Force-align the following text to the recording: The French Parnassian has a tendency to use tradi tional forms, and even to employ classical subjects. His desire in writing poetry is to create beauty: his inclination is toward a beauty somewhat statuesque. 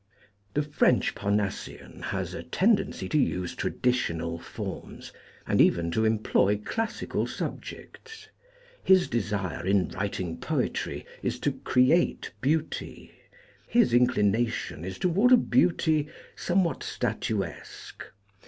The 0.55 0.63
French 0.63 1.13
Parnassian 1.13 2.01
has 2.05 2.33
a 2.33 2.41
tendency 2.41 3.07
to 3.09 3.19
use 3.19 3.53
tradi 3.55 3.91
tional 3.91 4.41
forms, 4.41 5.13
and 5.45 5.61
even 5.61 5.91
to 5.91 6.05
employ 6.05 6.57
classical 6.57 7.27
subjects. 7.27 8.27
His 8.83 9.07
desire 9.07 9.63
in 9.63 9.89
writing 9.89 10.37
poetry 10.39 11.05
is 11.21 11.37
to 11.41 11.51
create 11.51 12.31
beauty: 12.41 13.11
his 13.67 13.93
inclination 13.93 14.83
is 14.83 14.97
toward 14.97 15.31
a 15.33 15.37
beauty 15.37 16.07
somewhat 16.35 16.81
statuesque. 16.81 18.03